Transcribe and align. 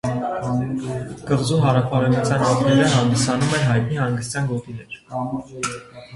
Կղզու 1.27 1.59
հարավարևմտյան 1.65 2.47
ափերը 2.47 2.89
հանդիսանում 2.95 3.55
են 3.59 3.63
հայտնի 3.69 4.01
հանգստյան 4.03 4.51
գոտիներ։ 4.55 4.99